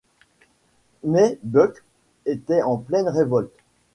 [1.03, 1.83] Mais Buck
[2.25, 3.53] était en pleine révolte.